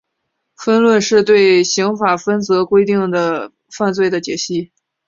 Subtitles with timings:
[0.55, 4.71] 分论是对刑法分则规定的犯罪的解析。